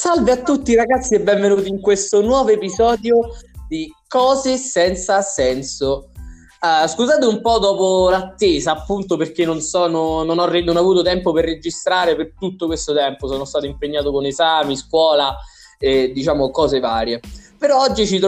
[0.00, 3.36] Salve a tutti ragazzi e benvenuti in questo nuovo episodio
[3.68, 6.12] di Cose senza senso.
[6.58, 11.02] Uh, scusate un po' dopo l'attesa, appunto perché non, sono, non, ho, non ho avuto
[11.02, 15.36] tempo per registrare per tutto questo tempo, sono stato impegnato con esami, scuola
[15.78, 17.20] e diciamo cose varie.
[17.58, 18.18] Però oggi ci,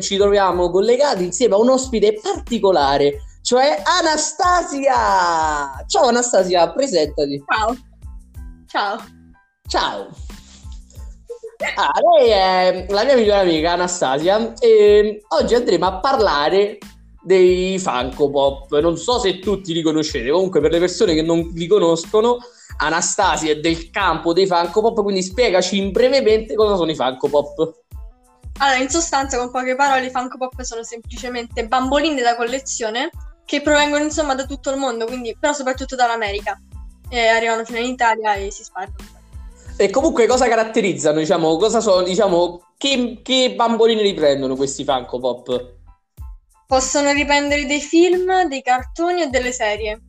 [0.00, 5.82] ci troviamo collegati insieme a un ospite particolare, cioè Anastasia!
[5.86, 7.42] Ciao Anastasia, presentati.
[7.48, 7.76] Ciao.
[8.66, 8.98] Ciao.
[9.66, 10.31] Ciao.
[11.76, 16.78] Ah, lei è la mia migliore amica Anastasia e oggi andremo a parlare
[17.22, 18.78] dei Funko Pop.
[18.80, 22.38] Non so se tutti li conoscete, comunque per le persone che non li conoscono,
[22.78, 27.80] Anastasia è del campo dei Funko Pop, quindi spiegaci brevemente cosa sono i Funko Pop.
[28.58, 33.10] Allora, in sostanza, con poche parole, i Funko Pop sono semplicemente bamboline da collezione
[33.44, 36.60] che provengono insomma da tutto il mondo, quindi però soprattutto dall'America.
[37.08, 39.11] E arrivano fino in Italia e si spargono.
[39.82, 45.74] E comunque cosa caratterizzano, diciamo, cosa sono, diciamo, che, che bamboline riprendono questi Funko Pop?
[46.68, 50.02] Possono riprendere dei film, dei cartoni e delle serie.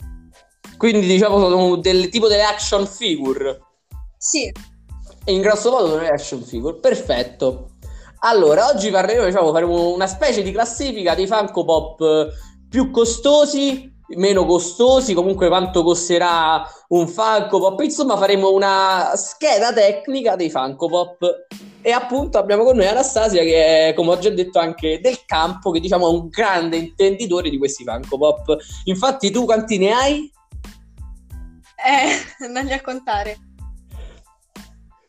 [0.77, 3.61] Quindi diciamo sono del tipo delle action figure.
[4.15, 4.51] Sì.
[5.25, 6.77] E in grosso modo sono le action figure.
[6.77, 7.71] Perfetto.
[8.19, 12.27] Allora, oggi parleremo, diciamo, faremo una specie di classifica dei Funko Pop
[12.69, 20.35] più costosi meno costosi, comunque quanto costerà un Funko Pop, insomma faremo una scheda tecnica
[20.35, 21.45] dei Funko Pop
[21.81, 25.71] e appunto abbiamo con noi Anastasia che è, come ho già detto, anche del campo,
[25.71, 28.57] che diciamo è un grande intenditore di questi Funko Pop.
[28.85, 30.31] Infatti tu quanti ne hai?
[31.85, 33.37] Eh, non li a contare.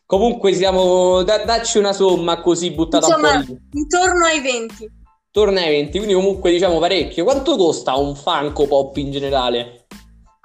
[0.05, 3.59] Comunque siamo, da, dacci una somma così buttata Insomma, un po' lì.
[3.71, 5.03] intorno ai 20
[5.35, 7.25] torna a eventi, quindi comunque diciamo parecchio.
[7.25, 9.85] Quanto costa un Funko Pop in generale?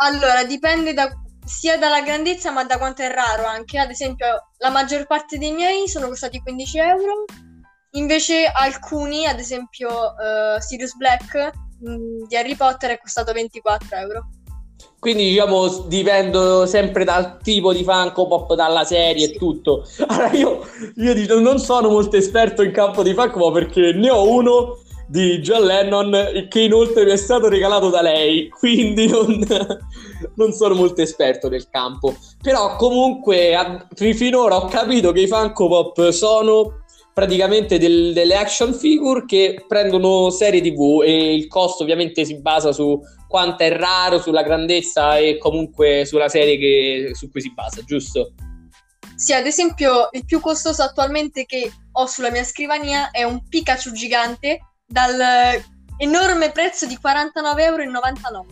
[0.03, 1.09] Allora, dipende da,
[1.45, 3.79] sia dalla grandezza ma da quanto è raro anche.
[3.79, 7.25] Ad esempio, la maggior parte dei miei sono costati 15 euro,
[7.93, 11.53] invece alcuni, ad esempio uh, Sirius Black
[11.83, 14.29] mh, mm, di Harry Potter, è costato 24 euro.
[15.00, 19.83] Quindi diciamo dipendo sempre dal tipo di Funko Pop, dalla serie e tutto.
[20.06, 20.61] Allora io,
[20.97, 25.38] io non sono molto esperto in campo di Funko Pop perché ne ho uno di
[25.41, 29.43] John Lennon che inoltre mi è stato regalato da lei, quindi non,
[30.34, 32.15] non sono molto esperto nel campo.
[32.41, 36.75] Però comunque a, finora ho capito che i Funko Pop sono
[37.20, 42.72] praticamente del, delle action figure che prendono serie tv e il costo ovviamente si basa
[42.72, 42.98] su
[43.28, 48.32] quanto è raro, sulla grandezza e comunque sulla serie che, su cui si basa, giusto?
[49.14, 53.92] Sì, ad esempio il più costoso attualmente che ho sulla mia scrivania è un Pikachu
[53.92, 55.62] gigante dal
[55.98, 58.47] enorme prezzo di 49,99 euro.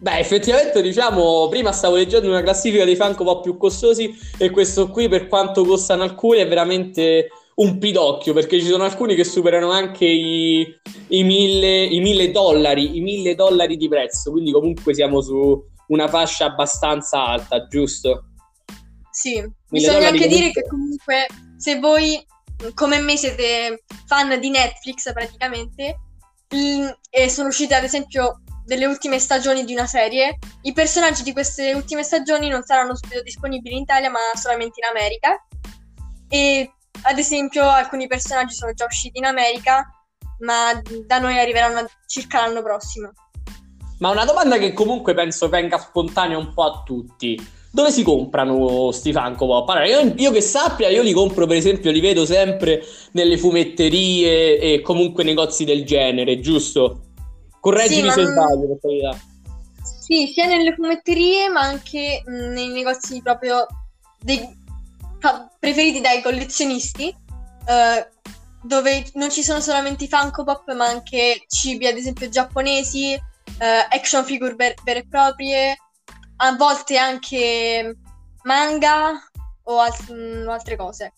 [0.00, 4.88] Beh, effettivamente, diciamo, prima stavo leggendo una classifica dei Funko Pop più costosi e questo
[4.88, 9.70] qui, per quanto costano alcuni, è veramente un pidocchio perché ci sono alcuni che superano
[9.70, 10.66] anche i,
[11.08, 16.08] i, mille, i mille dollari, i mille dollari di prezzo, quindi comunque siamo su una
[16.08, 18.24] fascia abbastanza alta, giusto?
[19.10, 20.28] Sì, bisogna anche comunque...
[20.28, 22.24] dire che comunque se voi
[22.74, 26.00] come me siete fan di Netflix praticamente
[26.48, 31.72] e sono uscite ad esempio delle ultime stagioni di una serie, i personaggi di queste
[31.72, 35.46] ultime stagioni non saranno subito disponibili in Italia ma solamente in America
[36.28, 36.72] e
[37.06, 39.88] ad esempio, alcuni personaggi sono già usciti in America,
[40.40, 43.12] ma da noi arriveranno circa l'anno prossimo.
[43.98, 47.54] Ma una domanda che comunque penso venga spontanea un po' a tutti.
[47.70, 49.64] Dove si comprano sti Funko?
[49.64, 54.58] Allora, io, io, che sappia, io li compro per esempio, li vedo sempre nelle fumetterie
[54.58, 57.00] e comunque negozi del genere, giusto?
[57.60, 59.18] Correggimi sì, se sbaglio, per carità.
[60.00, 63.66] Sì, sia nelle fumetterie ma anche mh, nei negozi proprio
[64.20, 64.48] dei,
[65.58, 68.08] preferiti dai collezionisti, eh,
[68.62, 73.86] dove non ci sono solamente i Funko Pop, ma anche cibi, ad esempio giapponesi, eh,
[73.90, 75.76] action figure vere e proprie,
[76.38, 77.96] a volte anche
[78.42, 79.12] manga
[79.64, 81.12] o alt- mm, altre cose.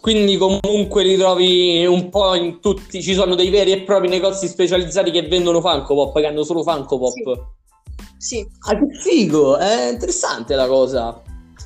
[0.00, 4.48] Quindi comunque li trovi un po' in tutti, ci sono dei veri e propri negozi
[4.48, 7.12] specializzati che vendono Funko Pop, che hanno solo Funko Pop.
[8.18, 8.38] Sì.
[8.38, 8.48] sì.
[8.68, 11.22] Ah, che figo, è interessante la cosa.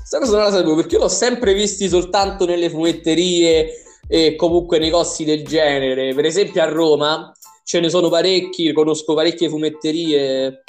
[0.09, 3.73] Questa cosa non la sapevo perché io l'ho sempre visti soltanto nelle fumetterie
[4.07, 6.15] e comunque negozi del genere.
[6.15, 7.33] Per esempio a Roma
[7.65, 10.63] ce ne sono parecchi, conosco parecchie fumetterie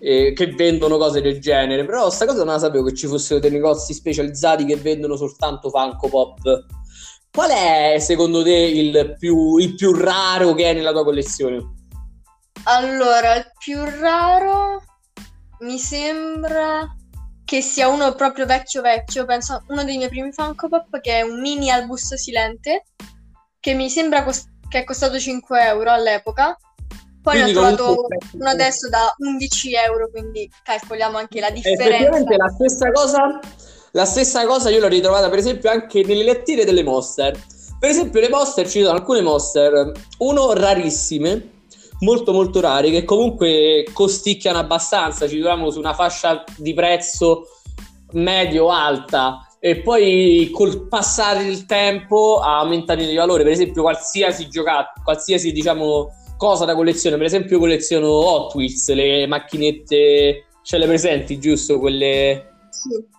[0.00, 3.38] eh, che vendono cose del genere, però questa cosa non la sapevo che ci fossero
[3.38, 6.66] dei negozi specializzati che vendono soltanto Funko Pop.
[7.30, 11.74] Qual è secondo te il più, il più raro che è nella tua collezione?
[12.64, 14.82] Allora, il più raro
[15.60, 16.92] mi sembra
[17.50, 21.22] che sia uno proprio vecchio vecchio, penso uno dei miei primi Funko Pop che è
[21.22, 22.84] un mini Albus Silente,
[23.58, 26.56] che mi sembra cost- che è costato 5 euro all'epoca.
[27.20, 31.86] Poi quindi ne ho trovato uno adesso da 11 euro, quindi calcoliamo anche la differenza.
[31.86, 33.40] Effettivamente la stessa cosa,
[33.90, 37.36] la stessa cosa io l'ho ritrovata per esempio anche nelle lettine delle Monster.
[37.80, 41.59] Per esempio le Monster ci sono alcune Monster, uno rarissime,
[42.00, 47.46] molto molto rare, che comunque costicchiano abbastanza, ci troviamo su una fascia di prezzo
[48.12, 53.42] medio-alta e poi col passare del tempo aumentano di valore.
[53.42, 59.26] Per esempio, qualsiasi giocato, qualsiasi diciamo cosa da collezione, per esempio, colleziono Hot Wheels, le
[59.26, 61.78] macchinette, ce le presenti, giusto?
[61.78, 62.54] Quelle.
[62.70, 63.18] Sì.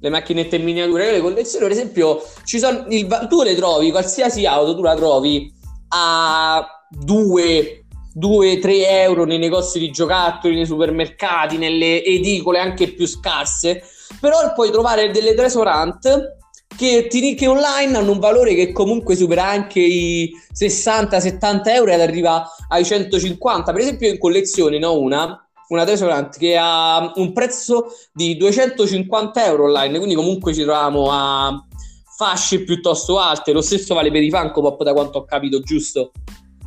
[0.00, 3.92] Le macchinette in miniatura, io le colleziono, per esempio, ci sono il, tu le trovi,
[3.92, 5.52] qualsiasi auto tu la trovi
[5.90, 7.81] a 2,
[8.18, 13.82] 2-3 euro nei negozi di giocattoli, nei supermercati, nelle edicole anche più scarse
[14.20, 16.36] però puoi trovare delle tresorant
[16.76, 22.48] che, che online hanno un valore che comunque supera anche i 60-70 euro ed arriva
[22.68, 23.72] ai 150.
[23.72, 29.44] Per esempio in collezione ne ho una, una tresorant che ha un prezzo di 250
[29.44, 31.66] euro online, quindi comunque ci troviamo a
[32.16, 33.52] fasce piuttosto alte.
[33.52, 36.12] Lo stesso vale per i Funko Pop da quanto ho capito, giusto?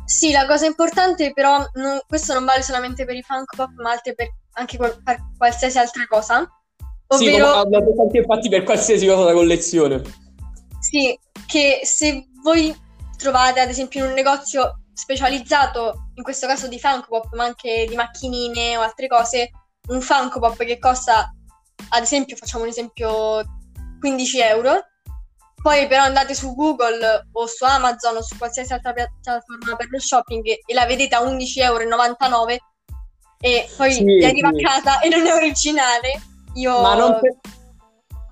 [0.06, 3.90] Sì, la cosa importante però, non, questo non vale solamente per i Funko Pop, ma
[3.90, 5.00] anche per, anche per
[5.36, 6.48] qualsiasi altra cosa.
[7.08, 7.46] Ovvero...
[7.46, 10.02] Sì, come anche infatti per qualsiasi cosa da collezione.
[10.78, 12.74] Sì, che se voi
[13.18, 17.86] trovate ad esempio in un negozio specializzato, in questo caso di Funko Pop, ma anche
[17.88, 19.50] di macchinine o altre cose,
[19.88, 21.34] un Funko Pop che costa,
[21.88, 23.42] ad esempio, facciamo un esempio,
[23.98, 24.84] 15 euro,
[25.66, 29.98] poi però andate su Google o su Amazon o su qualsiasi altra piattaforma per lo
[29.98, 31.84] shopping e la vedete a 11,99 euro
[33.40, 34.64] e poi sì, vi arriva sì.
[34.64, 36.22] a casa e non è originale,
[36.54, 36.80] io...
[36.80, 37.36] Ma, per...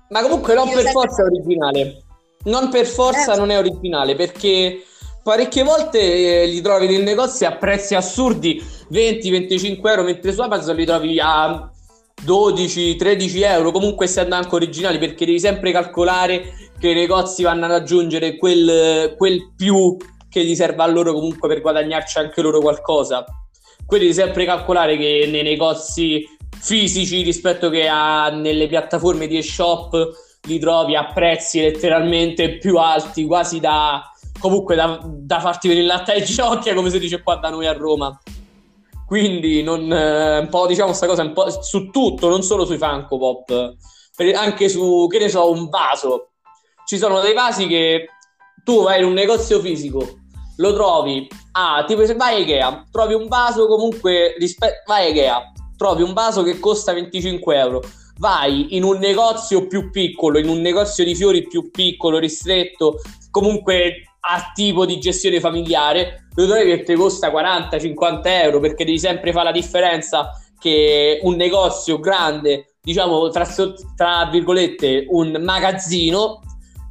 [0.07, 2.03] Ma comunque non per forza è originale.
[2.45, 3.37] Non per forza eh.
[3.37, 4.85] non è originale perché
[5.21, 10.75] parecchie volte eh, li trovi nel negozio a prezzi assurdi 20-25 euro mentre su Amazon
[10.77, 11.69] li trovi a
[12.25, 17.71] 12-13 euro comunque essendo anche originali perché devi sempre calcolare che i negozi vanno ad
[17.71, 19.95] aggiungere quel, quel più
[20.29, 23.25] che gli serve a loro comunque per guadagnarci anche loro qualcosa
[23.85, 26.27] quindi devi sempre calcolare che nei negozi
[26.57, 30.11] fisici rispetto che a nelle piattaforme di e-shop
[30.47, 35.91] li trovi a prezzi letteralmente più alti, quasi da comunque da, da farti venire il
[35.91, 38.19] latte ai ginocchia, come si dice qua da noi a Roma.
[39.05, 42.77] Quindi non, eh, un po' diciamo questa cosa un po' su tutto, non solo sui
[42.77, 43.75] Funko Pop,
[44.35, 46.31] anche su che ne so, un vaso.
[46.85, 48.07] Ci sono dei vasi che
[48.63, 50.19] tu vai in un negozio fisico,
[50.57, 55.09] lo trovi a tipo se vai a Ikea, trovi un vaso comunque rispetto vai a
[55.09, 57.81] Ikea, trovi un vaso che costa 25 euro,
[58.17, 62.99] vai in un negozio più piccolo, in un negozio di fiori più piccolo, ristretto,
[63.29, 68.99] comunque a tipo di gestione familiare, lo trovi che ti costa 40-50 euro perché devi
[68.99, 73.47] sempre fare la differenza che un negozio grande, diciamo tra,
[73.95, 76.41] tra virgolette, un magazzino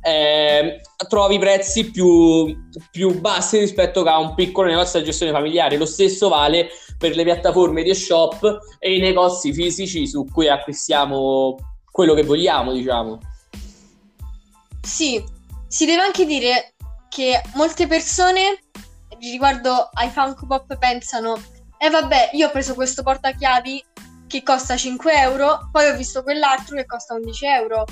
[0.06, 2.54] eh, trovi prezzi più,
[2.90, 5.78] più, bassi rispetto a un piccolo negozio di gestione familiare.
[5.78, 11.56] Lo stesso vale per le piattaforme di shop e i negozi fisici su cui acquistiamo
[11.90, 13.18] quello che vogliamo, diciamo.
[14.82, 15.25] Sì,
[15.66, 16.74] si deve anche dire
[17.14, 18.59] che molte persone
[19.21, 21.40] riguardo ai Funko Pop pensano
[21.78, 23.85] eh vabbè, io ho preso questo portachiavi
[24.26, 27.85] che costa 5 euro, poi ho visto quell'altro che costa 11 euro.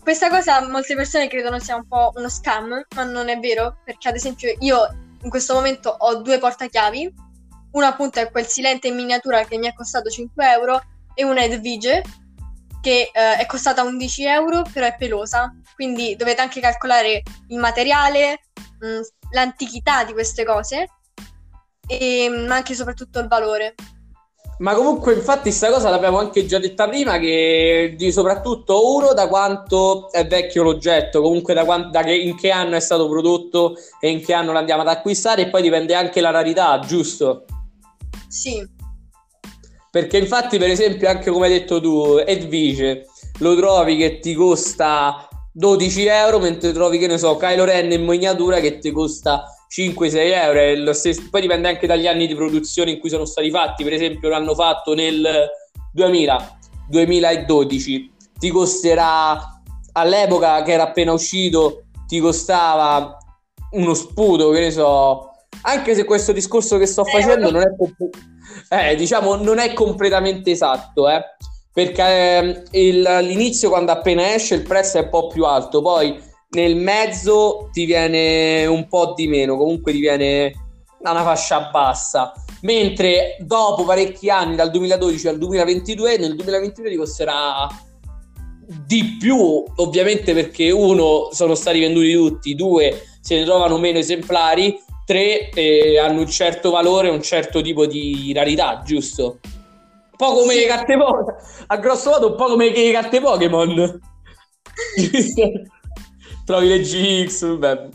[0.00, 4.08] Questa cosa molte persone credono sia un po' uno scam, ma non è vero, perché
[4.08, 4.88] ad esempio io
[5.22, 7.14] in questo momento ho due portachiavi,
[7.72, 10.82] uno appunto è quel silente in miniatura che mi è costato 5 euro
[11.14, 12.02] e una è Edvige
[12.86, 18.42] che eh, è costata 11 euro però è pelosa, quindi dovete anche calcolare il materiale,
[18.78, 19.00] mh, mm,
[19.32, 20.86] l'antichità di queste cose
[21.84, 23.74] e mh, anche e soprattutto il valore.
[24.58, 29.26] Ma comunque, infatti, questa cosa l'abbiamo anche già detta prima, che di soprattutto uno da
[29.26, 33.74] quanto è vecchio l'oggetto, comunque da, quant- da che, in che anno è stato prodotto
[33.98, 37.46] e in che anno lo andiamo ad acquistare, e poi dipende anche la rarità, giusto?
[38.28, 38.75] Sì.
[39.96, 43.06] Perché infatti, per esempio, anche come hai detto tu, Edvice,
[43.38, 48.04] lo trovi che ti costa 12 euro, mentre trovi, che ne so, Kylo Ren in
[48.04, 50.92] miniatura che ti costa 5-6 euro.
[50.92, 53.84] Stesso, poi dipende anche dagli anni di produzione in cui sono stati fatti.
[53.84, 55.48] Per esempio, l'hanno fatto nel
[55.94, 56.58] 2000,
[56.90, 58.12] 2012.
[58.38, 59.62] Ti costerà
[59.92, 63.16] all'epoca che era appena uscito, ti costava
[63.70, 65.30] uno sputo, che ne so.
[65.62, 67.74] Anche se questo discorso che sto eh, facendo non è,
[68.68, 71.22] eh, diciamo, non è completamente esatto, eh.
[71.72, 76.18] perché eh, il, all'inizio quando appena esce il prezzo è un po' più alto, poi
[76.50, 80.52] nel mezzo ti viene un po' di meno, comunque ti viene
[81.00, 82.32] una fascia bassa,
[82.62, 87.68] mentre dopo parecchi anni, dal 2012 al 2022, nel 2022 ti costerà
[88.84, 94.78] di più, ovviamente perché uno sono stati venduti tutti, due se ne trovano meno esemplari,
[95.06, 99.38] tre eh, hanno un certo valore, un certo tipo di rarità, giusto?
[99.42, 100.60] Un po' come sì.
[100.60, 101.34] le carte Pokémon,
[101.68, 104.00] a grosso modo un po' come le carte Pokémon.
[106.44, 107.88] Trovi le GX, vabbè.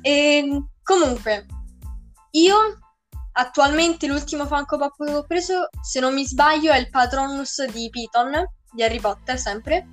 [0.00, 1.46] E, ehm, comunque,
[2.32, 2.78] io
[3.32, 7.88] attualmente l'ultimo Funko Pop che ho preso, se non mi sbaglio, è il Patronus di
[7.90, 9.86] Piton, di Harry Potter, sempre.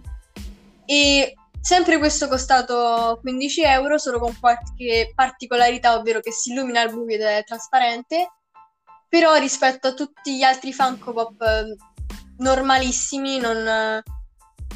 [0.86, 6.92] E sempre questo costato 15 euro, solo con qualche particolarità, ovvero che si illumina al
[6.92, 8.28] buio ed è trasparente
[9.12, 11.76] però rispetto a tutti gli altri Funko Pop eh,
[12.38, 14.02] normalissimi non,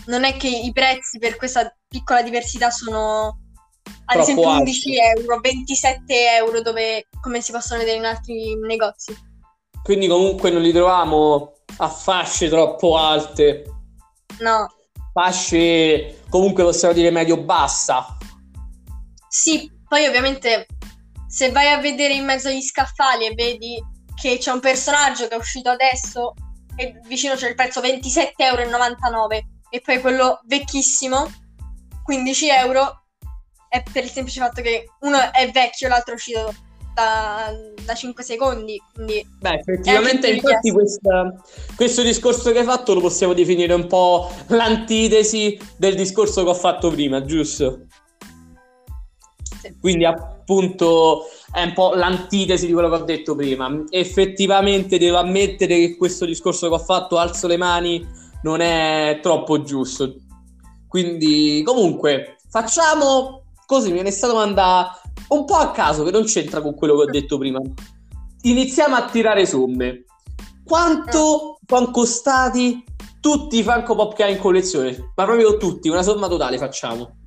[0.07, 3.39] non è che i prezzi per questa piccola diversità sono
[4.07, 5.21] ad Troppo esempio 11 alti.
[5.21, 9.15] euro, 27 euro dove come si possono vedere in altri negozi.
[9.81, 13.63] Quindi comunque non li troviamo a fasce troppo alte.
[14.39, 14.69] No.
[15.15, 18.17] Fasce comunque possiamo dire medio-bassa.
[19.29, 20.67] Sì, poi ovviamente
[21.25, 23.81] se vai a vedere in mezzo agli scaffali e vedi
[24.13, 26.33] che c'è un personaggio che è uscito adesso
[26.75, 28.69] e vicino c'è il prezzo 27,99 euro
[29.69, 31.31] e poi quello vecchissimo
[32.03, 33.05] 15 euro
[33.69, 36.53] è per il semplice fatto che uno è vecchio l'altro è uscito
[36.95, 37.53] da,
[37.85, 41.35] da 5 secondi quindi beh effettivamente infatti questa,
[41.75, 46.55] questo discorso che hai fatto lo possiamo definire un po' l'antitesi del discorso che ho
[46.55, 47.81] fatto prima giusto?
[49.61, 49.75] Sì.
[49.79, 53.85] quindi appunto è un po' l'antitesi di quello che ho detto prima.
[53.89, 58.05] Effettivamente devo ammettere che questo discorso che ho fatto, alzo le mani,
[58.43, 60.15] non è troppo giusto.
[60.85, 63.87] Quindi, comunque, facciamo così.
[63.87, 64.99] Mi viene stata domanda
[65.29, 67.59] un po' a caso, che non c'entra con quello che ho detto prima.
[68.41, 70.05] Iniziamo a tirare somme.
[70.63, 72.83] Quanto sono costati
[73.19, 75.13] tutti i Funko Pop che hai in collezione?
[75.15, 77.17] Ma proprio tutti, una somma totale facciamo.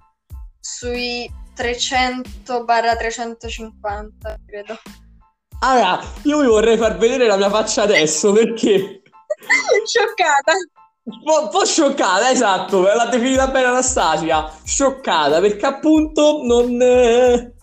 [0.60, 4.78] Sui 300 barra 350, credo.
[5.60, 9.02] Allora, io vi vorrei far vedere la mia faccia adesso perché...
[9.84, 10.52] scioccata.
[11.02, 14.52] Un po', un po' scioccata, esatto, l'ha definita bene Anastasia.
[14.62, 16.80] Scioccata perché appunto non...
[16.80, 17.54] Eh,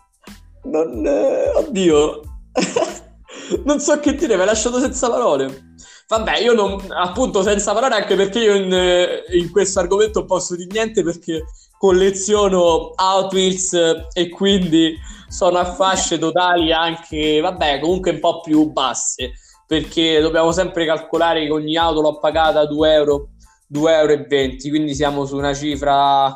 [0.66, 1.06] non...
[1.06, 2.22] Eh, oddio.
[3.66, 5.74] non so che dire, mi hai lasciato senza parole.
[6.08, 10.28] Vabbè, io non, appunto senza parole anche perché io in, eh, in questo argomento non
[10.28, 11.46] posso dire niente perché
[11.78, 13.74] colleziono Hot Wheels
[14.14, 14.96] e quindi
[15.28, 19.34] sono a fasce totali anche, vabbè, comunque un po' più basse,
[19.66, 23.30] perché dobbiamo sempre calcolare che ogni auto l'ho pagata 2 euro,
[23.74, 24.26] 2,20 euro,
[24.70, 26.32] quindi siamo su una cifra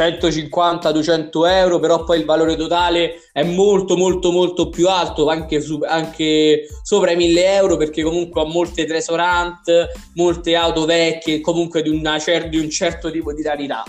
[0.00, 5.80] 150-200 euro, però poi il valore totale è molto molto molto più alto, anche, su,
[5.86, 11.90] anche sopra i 1000 euro, perché comunque ho molte tresorant, molte auto vecchie, comunque di,
[11.90, 12.16] una,
[12.48, 13.84] di un certo tipo di rarità.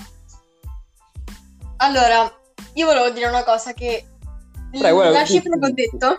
[1.78, 2.32] Allora,
[2.74, 4.06] io volevo dire una cosa che
[4.72, 6.18] Prego, la cifra che ho detto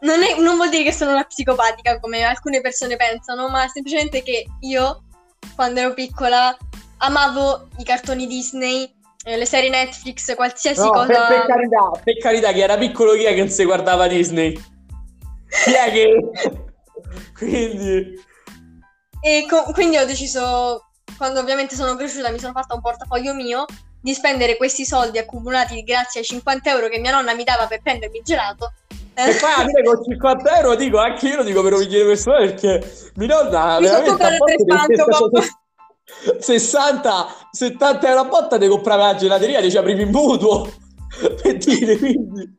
[0.00, 4.22] non, è, non vuol dire che sono una psicopatica come alcune persone pensano, ma semplicemente
[4.22, 5.02] che io
[5.54, 6.56] quando ero piccola
[7.02, 8.92] amavo i cartoni Disney,
[9.24, 11.26] eh, le serie Netflix, qualsiasi no, cosa.
[11.26, 14.52] Per, per, carità, per carità, chi era piccolo chi è che non si guardava Disney?
[14.52, 16.30] Chi è che...
[17.36, 18.20] quindi...
[19.24, 23.64] E co- quindi ho deciso, quando ovviamente sono cresciuta, mi sono fatta un portafoglio mio,
[24.00, 27.80] di spendere questi soldi accumulati grazie ai 50 euro che mia nonna mi dava per
[27.82, 28.72] prendermi il gelato.
[29.14, 32.02] E poi a me con 50 euro dico, anche io lo dico per un milione
[32.02, 35.61] di persone perché mi nonna mi veramente a volte
[36.38, 40.70] 60, 70 euro a botta ti compravi la gelateria, ti ci aprivi in mutuo
[41.42, 42.56] per dire quindi.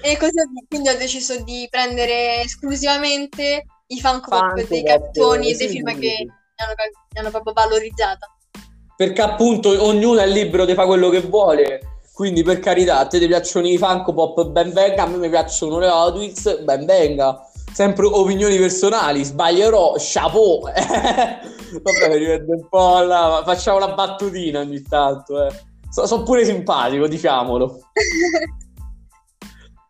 [0.00, 0.32] E così
[0.68, 6.16] quindi ho deciso di prendere esclusivamente i Funko Pop dei cartoni e dei film che
[6.18, 6.74] mi hanno,
[7.12, 8.26] mi hanno proprio valorizzata.
[8.96, 11.80] Perché appunto ognuno è libero di fare quello che vuole.
[12.12, 15.28] Quindi per carità, a te ti piacciono i Funko Pop, ben venga, a me mi
[15.28, 17.44] piacciono le Hot Wheels, ben venga.
[17.72, 20.62] Sempre opinioni personali, sbaglierò, chapeau.
[21.72, 25.44] Vabbè, mi rivede un po' là, facciamo la battutina ogni tanto.
[25.44, 25.66] Eh.
[25.90, 27.80] Sono so pure simpatico, diciamolo.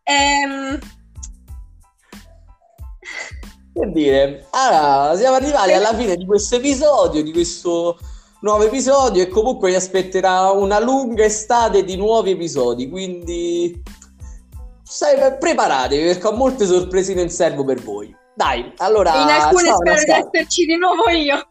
[0.04, 0.78] ehm...
[3.72, 7.96] Che dire, allora, siamo arrivati alla fine di questo episodio, di questo
[8.40, 13.82] nuovo episodio e comunque vi aspetterà una lunga estate di nuovi episodi, quindi
[15.38, 18.14] preparatevi perché ho molte sorpresine in serbo per voi.
[18.34, 19.22] Dai, allora...
[19.22, 21.48] In alcune spero di esserci di nuovo io.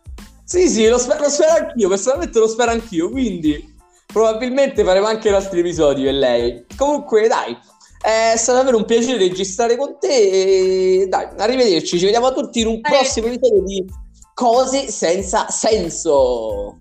[0.48, 3.75] Sì, sì, lo spero, lo spero anch'io, personalmente lo spero anch'io, quindi
[4.06, 6.66] probabilmente faremo anche i nostri episodi per lei.
[6.77, 7.54] Comunque, dai,
[8.01, 12.68] è stato davvero un piacere registrare con te e dai, arrivederci, ci vediamo tutti in
[12.68, 13.86] un prossimo episodio di
[14.34, 16.80] Cose senza senso.